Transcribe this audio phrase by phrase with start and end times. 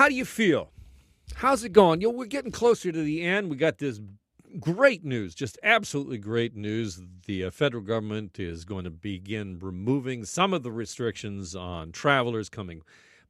[0.00, 0.72] How do you feel?
[1.34, 2.00] How's it going?
[2.00, 3.50] You know, we're getting closer to the end.
[3.50, 4.00] We got this
[4.58, 7.02] great news, just absolutely great news.
[7.26, 12.48] The uh, federal government is going to begin removing some of the restrictions on travelers
[12.48, 12.80] coming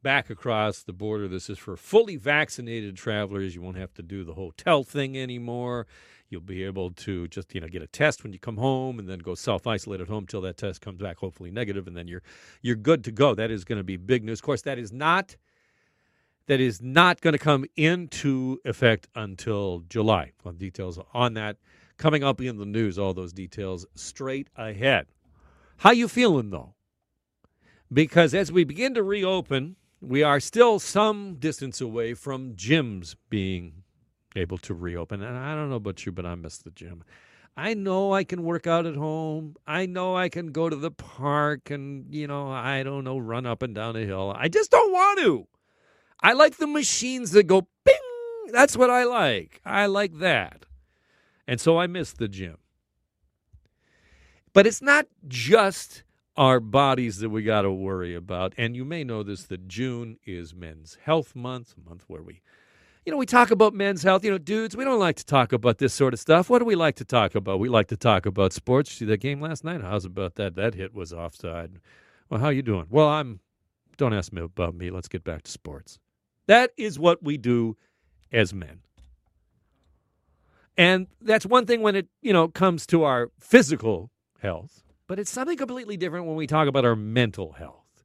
[0.01, 1.27] back across the border.
[1.27, 3.57] This is for fully vaccinated travelers.
[3.57, 5.89] You won't have to do the hotel thing anymore.
[6.29, 9.09] You'll be able to just you know get a test when you come home, and
[9.09, 12.07] then go self isolate at home till that test comes back hopefully negative, and then
[12.07, 12.23] you're
[12.63, 13.35] you're good to go.
[13.35, 14.39] That is going to be big news.
[14.39, 15.35] Of course, that is not
[16.51, 20.33] that is not going to come into effect until July.
[20.59, 21.59] Details on that
[21.97, 22.99] coming up in the news.
[22.99, 25.07] All those details straight ahead.
[25.77, 26.75] How you feeling though?
[27.93, 33.85] Because as we begin to reopen, we are still some distance away from gyms being
[34.35, 35.23] able to reopen.
[35.23, 37.05] And I don't know about you, but I miss the gym.
[37.57, 39.55] I know I can work out at home.
[39.69, 43.47] I know I can go to the park and, you know, I don't know, run
[43.47, 44.35] up and down a hill.
[44.37, 45.47] I just don't want to.
[46.23, 47.95] I like the machines that go bing.
[48.53, 49.61] That's what I like.
[49.65, 50.67] I like that.
[51.47, 52.59] And so I miss the gym.
[54.53, 56.03] But it's not just
[56.37, 58.55] our bodies that we got to worry about.
[58.57, 62.41] And you may know this that June is Men's Health Month, a month where we,
[63.05, 64.25] you know, we talk about men's health.
[64.25, 66.51] You know, dudes, we don't like to talk about this sort of stuff.
[66.51, 67.61] What do we like to talk about?
[67.61, 68.93] We like to talk about sports.
[68.93, 69.83] See that game last night?
[69.83, 70.57] How's about that?
[70.57, 71.73] That hit was offside.
[72.29, 72.87] Well, how you doing?
[72.91, 73.41] Well, I'm.
[73.97, 74.91] Don't ask me about me.
[74.91, 75.99] Let's get back to sports.
[76.51, 77.77] That is what we do
[78.33, 78.81] as men.
[80.77, 85.31] And that's one thing when it, you know, comes to our physical health, but it's
[85.31, 88.03] something completely different when we talk about our mental health.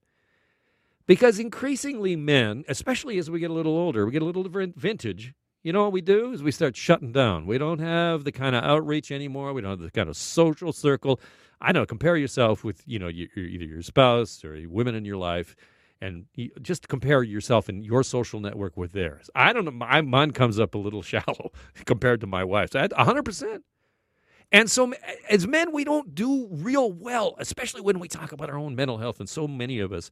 [1.07, 4.75] Because increasingly men, especially as we get a little older, we get a little different
[4.77, 5.33] vintage.
[5.63, 7.47] You know what we do is we start shutting down.
[7.47, 9.53] We don't have the kind of outreach anymore.
[9.53, 11.19] We don't have the kind of social circle.
[11.59, 11.87] I know.
[11.87, 15.55] Compare yourself with you know your, either your spouse or women in your life
[16.01, 16.25] and
[16.61, 19.29] just compare yourself and your social network with theirs.
[19.33, 19.71] I don't know.
[19.71, 21.51] My, mine comes up a little shallow
[21.85, 22.73] compared to my wife's.
[22.73, 23.61] 100%.
[24.51, 24.93] And so,
[25.29, 28.97] as men, we don't do real well, especially when we talk about our own mental
[28.97, 29.19] health.
[29.19, 30.11] And so many of us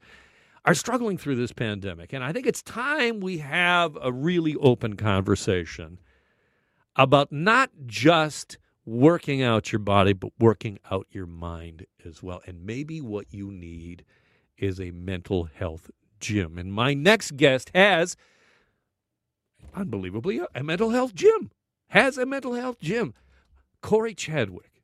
[0.65, 2.13] are struggling through this pandemic.
[2.13, 5.99] And I think it's time we have a really open conversation
[6.95, 12.41] about not just working out your body, but working out your mind as well.
[12.45, 14.03] And maybe what you need
[14.57, 16.57] is a mental health gym.
[16.57, 18.15] And my next guest has,
[19.75, 21.51] unbelievably, a mental health gym.
[21.89, 23.13] Has a mental health gym.
[23.81, 24.81] Corey Chadwick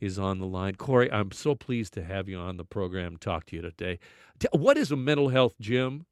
[0.00, 0.76] is on the line.
[0.76, 3.98] Corey, I'm so pleased to have you on the program, talk to you today.
[4.52, 6.06] What is a mental health gym?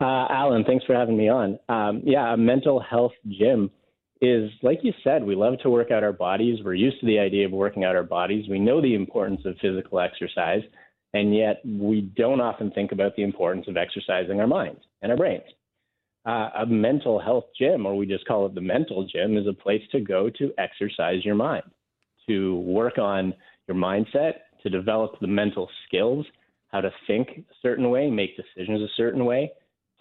[0.00, 1.58] Uh, Alan, thanks for having me on.
[1.68, 3.70] Um, yeah, a mental health gym
[4.20, 6.60] is, like you said, we love to work out our bodies.
[6.64, 8.48] We're used to the idea of working out our bodies.
[8.48, 10.62] We know the importance of physical exercise.
[11.14, 15.16] And yet, we don't often think about the importance of exercising our minds and our
[15.16, 15.44] brains.
[16.26, 19.52] Uh, a mental health gym, or we just call it the mental gym, is a
[19.52, 21.62] place to go to exercise your mind,
[22.28, 23.32] to work on
[23.66, 24.32] your mindset,
[24.62, 26.26] to develop the mental skills,
[26.68, 29.50] how to think a certain way, make decisions a certain way,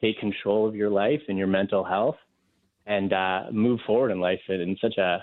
[0.01, 2.17] take control of your life and your mental health,
[2.85, 5.19] and uh, move forward in life in such a,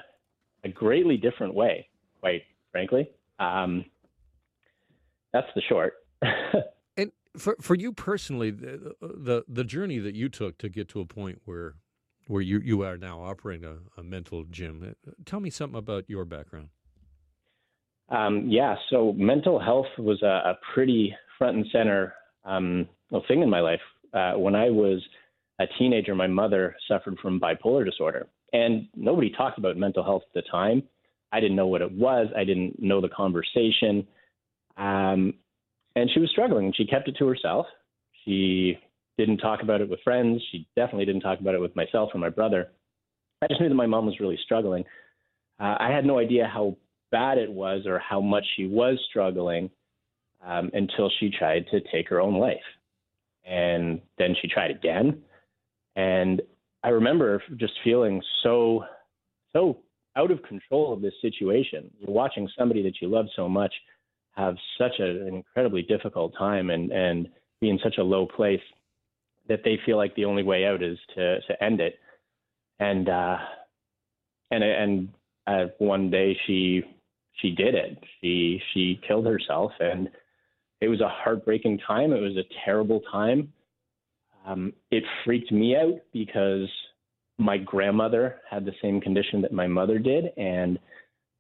[0.64, 1.86] a greatly different way,
[2.20, 3.10] quite frankly.
[3.38, 3.84] Um,
[5.34, 5.94] that's the short.
[6.96, 11.00] and for for you personally, the, the, the journey that you took to get to
[11.00, 11.74] a point where
[12.28, 14.94] where you you are now operating a, a mental gym.
[15.06, 16.68] Uh, tell me something about your background.
[18.10, 22.14] Um, yeah, so mental health was a, a pretty front and center
[22.44, 22.86] um,
[23.26, 23.80] thing in my life.
[24.12, 25.02] Uh, when I was
[25.58, 30.44] a teenager, my mother suffered from bipolar disorder, and nobody talked about mental health at
[30.44, 30.82] the time.
[31.32, 32.28] I didn't know what it was.
[32.36, 34.06] I didn't know the conversation.
[34.76, 35.34] Um,
[35.96, 37.66] and she was struggling and she kept it to herself.
[38.24, 38.78] She
[39.16, 40.42] didn't talk about it with friends.
[40.50, 42.68] She definitely didn't talk about it with myself or my brother.
[43.42, 44.84] I just knew that my mom was really struggling.
[45.60, 46.76] Uh, I had no idea how
[47.12, 49.70] bad it was or how much she was struggling
[50.44, 52.56] um, until she tried to take her own life.
[53.44, 55.22] And then she tried again.
[55.96, 56.43] And
[56.82, 58.84] I remember just feeling so,
[59.52, 59.78] so
[60.16, 61.90] out of control of this situation.
[61.99, 63.72] You're watching somebody that you love so much
[64.36, 67.28] have such a, an incredibly difficult time and and
[67.60, 68.60] be in such a low place
[69.48, 71.98] that they feel like the only way out is to to end it.
[72.78, 73.38] And uh
[74.50, 75.08] and and
[75.46, 76.82] uh, one day she
[77.40, 77.98] she did it.
[78.20, 80.08] She she killed herself and
[80.80, 82.12] it was a heartbreaking time.
[82.12, 83.52] It was a terrible time.
[84.46, 86.69] Um it freaked me out because
[87.38, 90.26] my grandmother had the same condition that my mother did.
[90.37, 90.78] And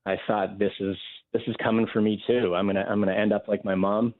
[0.06, 0.96] I thought this is
[1.34, 2.54] this is coming for me too.
[2.54, 4.14] I'm gonna I'm gonna end up like my mom.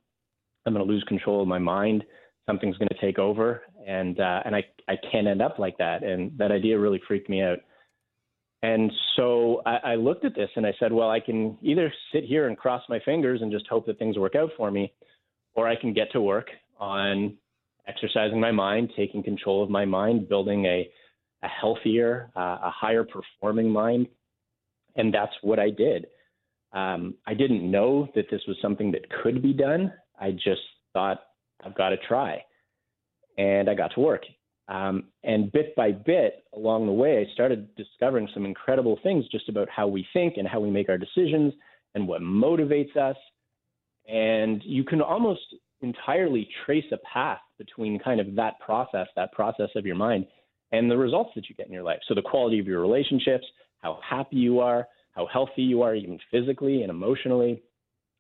[0.67, 2.05] I'm gonna lose control of my mind.
[2.47, 6.03] Something's gonna take over, and uh, and I I can't end up like that.
[6.03, 7.59] And that idea really freaked me out.
[8.63, 12.25] And so I, I looked at this and I said, well, I can either sit
[12.25, 14.93] here and cross my fingers and just hope that things work out for me,
[15.55, 16.49] or I can get to work
[16.81, 17.37] on
[17.87, 20.89] exercising my mind, taking control of my mind, building a,
[21.43, 24.09] a healthier, uh, a higher performing mind.
[24.97, 26.07] And that's what I did.
[26.75, 29.93] Um, I didn't know that this was something that could be done.
[30.21, 30.61] I just
[30.93, 31.21] thought,
[31.65, 32.43] I've got to try.
[33.39, 34.23] And I got to work.
[34.69, 39.49] Um, and bit by bit along the way, I started discovering some incredible things just
[39.49, 41.53] about how we think and how we make our decisions
[41.95, 43.17] and what motivates us.
[44.09, 45.43] And you can almost
[45.81, 50.27] entirely trace a path between kind of that process, that process of your mind,
[50.73, 52.01] and the results that you get in your life.
[52.09, 53.45] So the quality of your relationships,
[53.79, 57.63] how happy you are, how healthy you are, even physically and emotionally,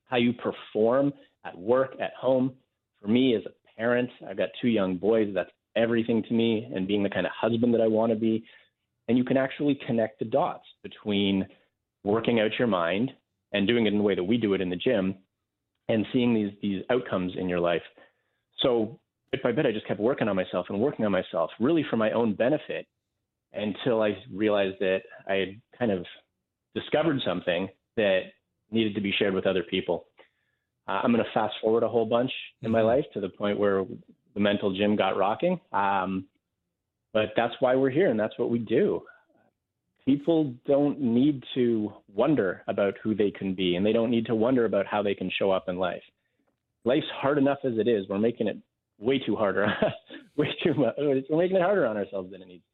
[0.06, 1.12] how you perform
[1.44, 2.52] at work, at home.
[3.00, 5.32] For me as a parent, I've got two young boys.
[5.35, 8.44] That's everything to me, and being the kind of husband that I want to be.
[9.08, 11.46] And you can actually connect the dots between
[12.05, 13.11] working out your mind
[13.52, 15.17] and doing it in the way that we do it in the gym
[15.88, 17.82] and seeing these these outcomes in your life.
[18.61, 18.99] So
[19.31, 21.96] bit by bit, I just kept working on myself and working on myself, really for
[21.96, 22.87] my own benefit,
[23.52, 26.06] until I realized that I had kind of
[26.74, 28.20] discovered something that
[28.70, 30.06] needed to be shared with other people.
[30.86, 32.30] Uh, I'm going to fast forward a whole bunch
[32.62, 32.88] in my mm-hmm.
[32.88, 33.84] life to the point where
[34.34, 35.60] the mental gym got rocking.
[35.72, 36.26] Um,
[37.12, 39.02] but that's why we're here, and that's what we do.
[40.04, 44.34] People don't need to wonder about who they can be, and they don't need to
[44.34, 46.02] wonder about how they can show up in life.
[46.84, 48.06] Life's hard enough as it is.
[48.08, 48.58] We're making it
[48.98, 49.72] way too harder,
[50.36, 50.94] way too much.
[50.98, 52.73] We're making it harder on ourselves than it needs to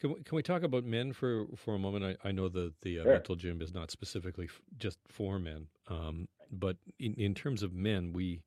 [0.00, 2.04] Can we, can we talk about men for, for a moment?
[2.04, 3.12] I, I know that the uh, sure.
[3.12, 7.72] mental gym is not specifically f- just for men, um, but in, in terms of
[7.72, 8.42] men, we,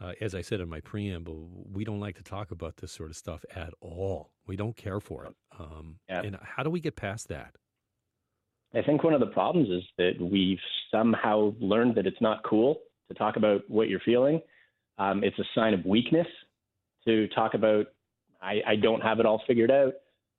[0.00, 3.10] uh, as I said in my preamble, we don't like to talk about this sort
[3.10, 4.32] of stuff at all.
[4.46, 5.34] We don't care for it.
[5.58, 6.20] Um, yeah.
[6.22, 7.54] And how do we get past that?
[8.74, 10.58] I think one of the problems is that we've
[10.90, 14.40] somehow learned that it's not cool to talk about what you're feeling.
[14.98, 16.26] Um, it's a sign of weakness
[17.06, 17.86] to talk about,
[18.42, 19.92] I, I don't have it all figured out.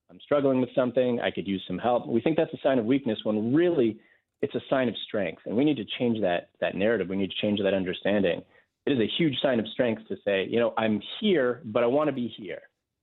[0.09, 1.19] I'm struggling with something.
[1.21, 2.07] I could use some help.
[2.07, 3.99] We think that's a sign of weakness when really
[4.41, 5.41] it's a sign of strength.
[5.45, 7.09] And we need to change that, that narrative.
[7.09, 8.43] We need to change that understanding
[8.85, 11.87] it is a huge sign of strength to say, you know, I'm here, but I
[11.87, 12.61] want to be here.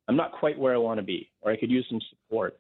[0.09, 2.59] I'm not quite where I want to be, or I could use some support.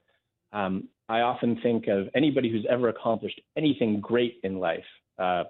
[0.53, 4.85] Um, I often think of anybody who's ever accomplished anything great in life.
[5.19, 5.44] Uh,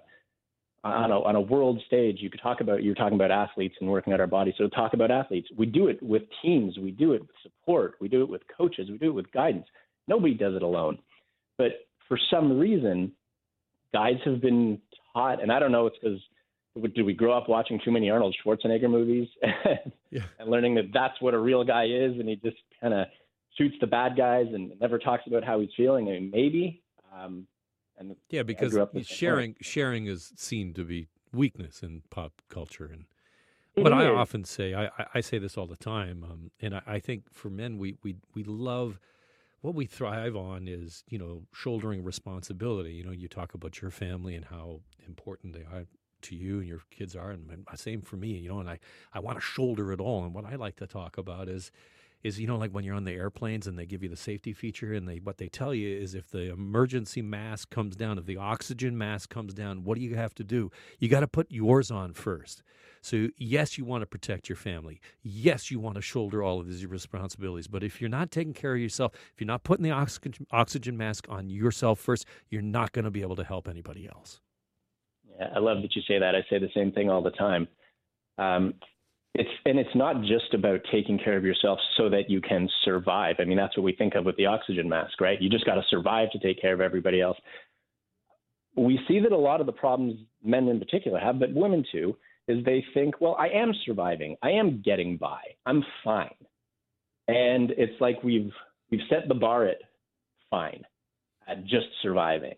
[0.85, 3.89] on a, on a world stage, you could talk about, you're talking about athletes and
[3.89, 4.55] working out our bodies.
[4.59, 5.49] So talk about athletes.
[5.57, 6.77] We do it with teams.
[6.77, 7.95] We do it with support.
[8.01, 8.89] We do it with coaches.
[8.91, 9.67] We do it with guidance.
[10.09, 10.99] Nobody does it alone.
[11.57, 13.13] But for some reason,
[13.93, 14.81] guides have been
[15.13, 16.19] taught, and I don't know, it's because
[16.95, 19.29] did we grow up watching too many Arnold Schwarzenegger movies
[20.11, 20.23] yeah.
[20.39, 23.07] and learning that that's what a real guy is, and he just kind of
[23.57, 26.09] shoots the bad guys and never talks about how he's feeling?
[26.09, 26.83] I mean, maybe.
[27.15, 27.47] Um,
[28.11, 28.77] and yeah, because
[29.07, 33.05] sharing sharing is seen to be weakness in pop culture, and
[33.75, 33.99] it what is.
[33.99, 37.33] I often say, I, I, say this all the time, um, and I, I think
[37.33, 38.99] for men, we we we love
[39.61, 43.93] what we thrive on is you know shouldering responsibility you know you talk about your
[43.93, 45.87] family and how important they are
[46.23, 48.61] to you and your kids are, and, and same for me, you know.
[48.61, 48.79] And I,
[49.13, 50.25] I want to shoulder it all.
[50.25, 51.71] And what I like to talk about is,
[52.23, 54.53] is you know, like when you're on the airplanes and they give you the safety
[54.53, 58.27] feature, and they what they tell you is if the emergency mask comes down, if
[58.27, 60.71] the oxygen mask comes down, what do you have to do?
[60.99, 62.63] You got to put yours on first.
[63.01, 65.01] So yes, you want to protect your family.
[65.23, 67.67] Yes, you want to shoulder all of these responsibilities.
[67.67, 70.97] But if you're not taking care of yourself, if you're not putting the oxygen, oxygen
[70.97, 74.41] mask on yourself first, you're not going to be able to help anybody else.
[75.39, 76.37] Yeah, I love that you say that.
[76.37, 77.67] I say the same thing all the time.
[78.39, 78.75] Um,
[79.35, 83.37] it's and it's not just about taking care of yourself so that you can survive.
[83.39, 85.41] I mean, that's what we think of with the oxygen mask, right?
[85.41, 87.39] You just got to survive to take care of everybody else.
[88.77, 92.17] We see that a lot of the problems men in particular have, but women too,
[92.49, 94.37] is they think, well, I am surviving.
[94.43, 95.41] I am getting by.
[95.65, 96.35] I'm fine.
[97.29, 98.53] And it's like we've
[98.91, 99.79] we've set the bar at
[100.51, 100.83] fine,
[101.49, 102.55] at just surviving.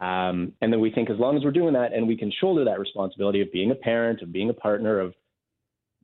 [0.00, 2.64] Um, and then we think as long as we're doing that and we can shoulder
[2.64, 5.12] that responsibility of being a parent, of being a partner, of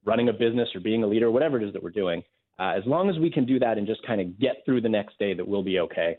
[0.05, 2.23] running a business or being a leader, whatever it is that we're doing,
[2.59, 4.89] uh, as long as we can do that and just kind of get through the
[4.89, 6.17] next day, that we'll be okay.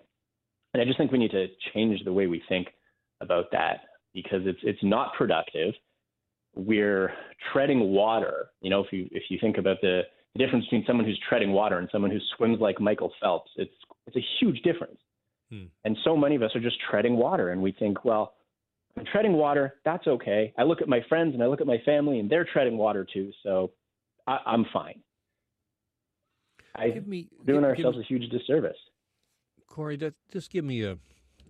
[0.74, 2.68] And I just think we need to change the way we think
[3.22, 3.82] about that
[4.14, 5.74] because it's it's not productive.
[6.56, 7.14] We're
[7.54, 8.48] treading water.
[8.62, 10.02] You know, if you if you think about the,
[10.34, 13.74] the difference between someone who's treading water and someone who swims like Michael Phelps, it's
[14.08, 14.98] it's a huge difference.
[15.50, 15.66] Hmm.
[15.86, 18.35] And so many of us are just treading water, and we think, well,
[19.06, 19.76] I'm treading water.
[19.84, 20.54] That's okay.
[20.58, 23.06] I look at my friends and I look at my family, and they're treading water
[23.12, 23.72] too, so
[24.28, 25.02] I, I'm fine.
[26.76, 28.78] I give me doing give, ourselves give me, a huge disservice.
[29.68, 30.98] Corey, that, just give me a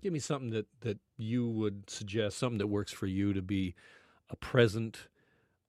[0.01, 3.75] give me something that that you would suggest, something that works for you to be
[4.29, 5.07] a present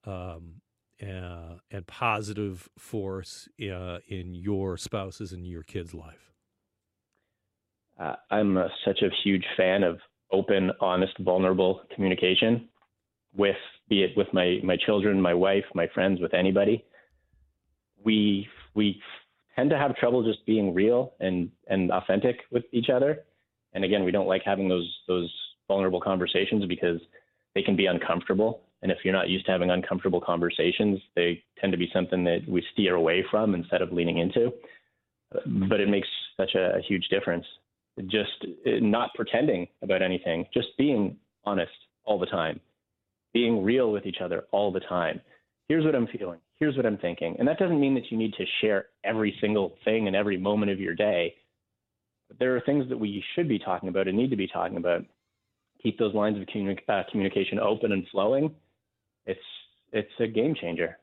[0.05, 0.61] um,
[1.01, 6.31] uh, and positive force uh, in your spouse's and your kid's life.
[7.99, 9.99] Uh, I'm a, such a huge fan of
[10.31, 12.67] open, honest, vulnerable communication
[13.35, 13.55] with
[13.89, 16.83] be it with my my children, my wife, my friends, with anybody.
[18.03, 19.01] We we
[19.55, 23.23] tend to have trouble just being real and and authentic with each other.
[23.73, 25.33] And again, we don't like having those those
[25.67, 26.99] vulnerable conversations because
[27.55, 28.61] they can be uncomfortable.
[28.81, 32.47] And if you're not used to having uncomfortable conversations, they tend to be something that
[32.47, 34.53] we steer away from instead of leaning into.
[35.69, 36.07] But it makes
[36.37, 37.45] such a, huge difference.
[38.05, 41.71] Just uh, not pretending about anything, just being honest
[42.05, 42.59] all the time,
[43.33, 45.19] being real with each other all the time.
[45.67, 46.39] Here's what I'm feeling.
[46.57, 47.35] Here's what I'm thinking.
[47.39, 50.71] And that doesn't mean that you need to share every single thing and every moment
[50.71, 51.35] of your day.
[52.27, 54.77] But there are things that we should be talking about and need to be talking
[54.77, 55.03] about.
[55.83, 58.53] Keep those lines of communi- uh, communication open and flowing
[59.27, 59.39] it's
[59.91, 60.97] it's a game changer.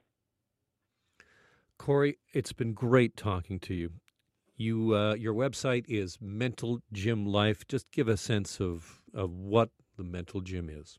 [1.78, 3.92] Corey, it's been great talking to you.
[4.56, 7.66] You uh, your website is Mental Gym Life.
[7.66, 10.98] Just give a sense of of what the Mental Gym is.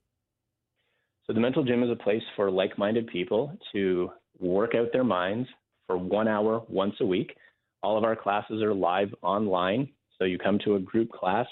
[1.26, 5.48] So the Mental Gym is a place for like-minded people to work out their minds
[5.88, 7.36] for one hour once a week.
[7.82, 11.48] All of our classes are live online, so you come to a group class.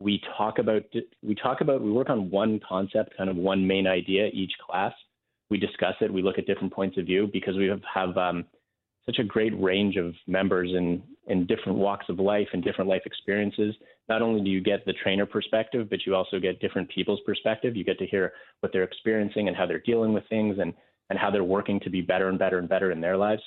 [0.00, 0.82] We talk about
[1.22, 4.92] we talk about we work on one concept, kind of one main idea each class
[5.50, 6.12] we discuss it.
[6.12, 8.44] We look at different points of view because we have, have um,
[9.06, 13.02] such a great range of members in, in different walks of life and different life
[13.04, 13.74] experiences.
[14.08, 17.76] Not only do you get the trainer perspective, but you also get different people's perspective.
[17.76, 20.72] You get to hear what they're experiencing and how they're dealing with things and,
[21.10, 23.42] and how they're working to be better and better and better in their lives.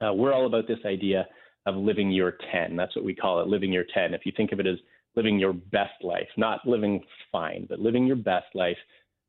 [0.00, 1.26] Uh, we're all about this idea
[1.66, 2.76] of living your 10.
[2.76, 4.14] That's what we call it, living your 10.
[4.14, 4.78] If you think of it as
[5.14, 8.76] living your best life, not living fine, but living your best life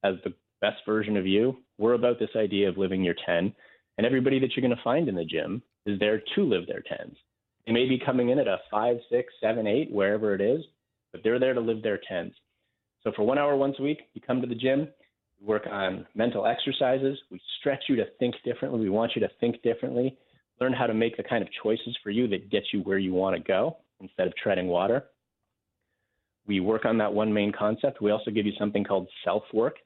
[0.03, 1.57] as the best version of you.
[1.77, 3.53] We're about this idea of living your 10.
[3.97, 6.81] And everybody that you're going to find in the gym is there to live their
[6.81, 7.15] 10s.
[7.65, 10.61] They may be coming in at a five, six, seven, eight, wherever it is,
[11.11, 12.33] but they're there to live their 10s.
[13.03, 14.87] So for one hour once a week, you come to the gym,
[15.39, 18.79] we work on mental exercises, we stretch you to think differently.
[18.79, 20.17] We want you to think differently,
[20.59, 23.13] learn how to make the kind of choices for you that get you where you
[23.13, 25.05] want to go instead of treading water.
[26.45, 28.01] We work on that one main concept.
[28.01, 29.77] We also give you something called self work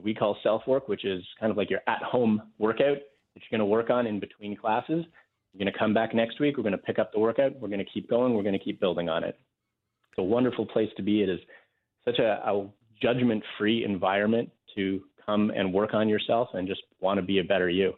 [0.00, 2.98] we call self work, which is kind of like your at home workout
[3.34, 5.04] that you're going to work on in between classes.
[5.52, 6.56] You're going to come back next week.
[6.56, 7.58] We're going to pick up the workout.
[7.60, 8.34] We're going to keep going.
[8.34, 9.38] We're going to keep building on it.
[10.10, 11.22] It's a wonderful place to be.
[11.22, 11.40] It is
[12.04, 12.68] such a, a
[13.00, 17.44] judgment free environment to come and work on yourself and just want to be a
[17.44, 17.92] better you.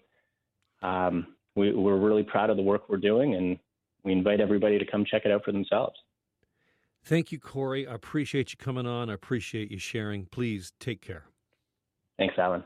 [0.83, 3.59] Um, we, we're really proud of the work we're doing, and
[4.03, 5.97] we invite everybody to come check it out for themselves.
[7.05, 7.87] Thank you, Corey.
[7.87, 9.11] I appreciate you coming on.
[9.11, 10.27] I appreciate you sharing.
[10.27, 11.25] Please take care.
[12.19, 12.65] Thanks, Alan.